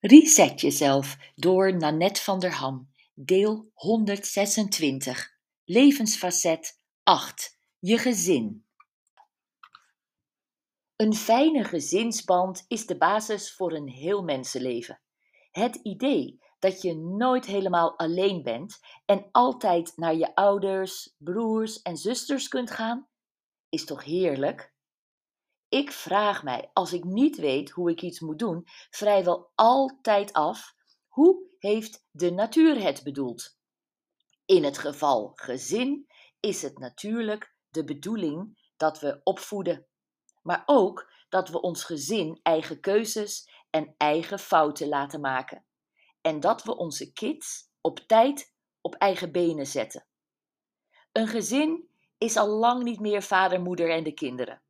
Reset 0.00 0.60
jezelf 0.60 1.16
door 1.34 1.76
Nanette 1.76 2.22
van 2.22 2.38
der 2.38 2.52
Ham, 2.52 2.92
deel 3.14 3.70
126, 3.74 5.38
levensfacet 5.64 6.80
8, 7.02 7.58
je 7.78 7.98
gezin. 7.98 8.66
Een 10.96 11.14
fijne 11.14 11.64
gezinsband 11.64 12.64
is 12.68 12.86
de 12.86 12.96
basis 12.96 13.54
voor 13.54 13.72
een 13.72 13.88
heel 13.88 14.22
mensenleven. 14.22 15.02
Het 15.50 15.76
idee 15.76 16.38
dat 16.58 16.82
je 16.82 16.96
nooit 16.96 17.46
helemaal 17.46 17.98
alleen 17.98 18.42
bent 18.42 18.78
en 19.04 19.28
altijd 19.30 19.96
naar 19.96 20.14
je 20.14 20.34
ouders, 20.34 21.14
broers 21.18 21.82
en 21.82 21.96
zusters 21.96 22.48
kunt 22.48 22.70
gaan, 22.70 23.08
is 23.68 23.84
toch 23.84 24.04
heerlijk? 24.04 24.74
Ik 25.70 25.92
vraag 25.92 26.42
mij, 26.42 26.70
als 26.72 26.92
ik 26.92 27.04
niet 27.04 27.36
weet 27.36 27.70
hoe 27.70 27.90
ik 27.90 28.02
iets 28.02 28.20
moet 28.20 28.38
doen, 28.38 28.66
vrijwel 28.90 29.52
altijd 29.54 30.32
af: 30.32 30.74
hoe 31.08 31.46
heeft 31.58 32.06
de 32.10 32.30
natuur 32.30 32.82
het 32.82 33.02
bedoeld? 33.02 33.58
In 34.44 34.64
het 34.64 34.78
geval 34.78 35.32
gezin 35.34 36.06
is 36.40 36.62
het 36.62 36.78
natuurlijk 36.78 37.54
de 37.68 37.84
bedoeling 37.84 38.70
dat 38.76 39.00
we 39.00 39.20
opvoeden, 39.22 39.86
maar 40.42 40.62
ook 40.66 41.12
dat 41.28 41.48
we 41.48 41.60
ons 41.60 41.84
gezin 41.84 42.40
eigen 42.42 42.80
keuzes 42.80 43.50
en 43.70 43.94
eigen 43.96 44.38
fouten 44.38 44.88
laten 44.88 45.20
maken 45.20 45.64
en 46.20 46.40
dat 46.40 46.62
we 46.62 46.76
onze 46.76 47.12
kids 47.12 47.70
op 47.80 47.98
tijd 47.98 48.54
op 48.80 48.94
eigen 48.94 49.32
benen 49.32 49.66
zetten. 49.66 50.06
Een 51.12 51.28
gezin 51.28 51.88
is 52.18 52.36
al 52.36 52.48
lang 52.48 52.82
niet 52.82 53.00
meer 53.00 53.22
vader, 53.22 53.60
moeder 53.60 53.90
en 53.90 54.04
de 54.04 54.14
kinderen. 54.14 54.62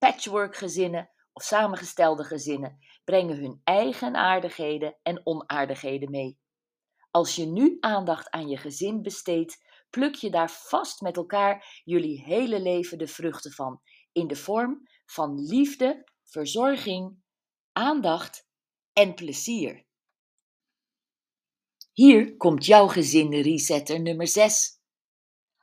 Patchwork-gezinnen 0.00 1.10
of 1.32 1.42
samengestelde 1.42 2.24
gezinnen 2.24 2.78
brengen 3.04 3.36
hun 3.36 3.60
eigen 3.64 4.16
aardigheden 4.16 4.98
en 5.02 5.26
onaardigheden 5.26 6.10
mee. 6.10 6.38
Als 7.10 7.36
je 7.36 7.46
nu 7.46 7.76
aandacht 7.80 8.30
aan 8.30 8.48
je 8.48 8.56
gezin 8.56 9.02
besteedt, 9.02 9.64
pluk 9.90 10.14
je 10.14 10.30
daar 10.30 10.50
vast 10.50 11.00
met 11.00 11.16
elkaar 11.16 11.80
jullie 11.84 12.22
hele 12.22 12.60
leven 12.60 12.98
de 12.98 13.06
vruchten 13.06 13.52
van, 13.52 13.80
in 14.12 14.26
de 14.26 14.36
vorm 14.36 14.88
van 15.06 15.34
liefde, 15.34 16.04
verzorging, 16.24 17.22
aandacht 17.72 18.48
en 18.92 19.14
plezier. 19.14 19.86
Hier 21.92 22.36
komt 22.36 22.66
jouw 22.66 22.86
gezin 22.86 23.40
resetter 23.40 24.00
nummer 24.00 24.28
6. 24.28 24.79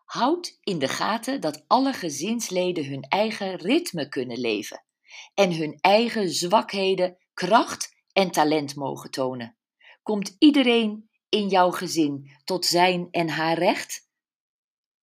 Houd 0.08 0.58
in 0.63 0.80
de 0.80 0.88
gaten 0.88 1.41
dat 1.41 1.63
alle 1.67 1.94
gezinsleden 1.94 2.86
hun 2.86 3.02
eigen 3.02 3.55
ritme 3.55 4.09
kunnen 4.09 4.39
leven 4.39 4.86
en 5.33 5.53
hun 5.55 5.77
eigen 5.81 6.30
zwakheden, 6.30 7.17
kracht 7.33 7.95
en 8.13 8.31
talent 8.31 8.75
mogen 8.75 9.11
tonen. 9.11 9.58
Komt 10.03 10.35
iedereen 10.39 11.09
in 11.30 11.47
jouw 11.47 11.72
gezin 11.72 12.31
tot 12.44 12.66
zijn 12.66 13.08
en 13.11 13.30
haar 13.30 13.58
recht? 13.58 14.09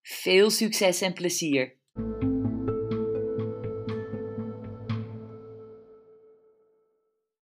Veel 0.03 0.51
succes 0.51 1.01
en 1.01 1.13
plezier! 1.13 1.79